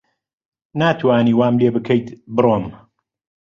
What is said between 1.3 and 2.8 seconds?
وام لێ بکەیت بڕۆم.